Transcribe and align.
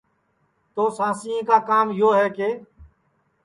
تو 0.73 0.83
سانسیں 0.97 1.41
کا 1.49 1.57
کام 1.69 1.87
یو 1.99 2.09
ہے 2.17 2.27
کہ 2.35 2.49